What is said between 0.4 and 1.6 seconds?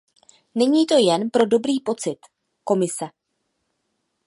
Není to jen pro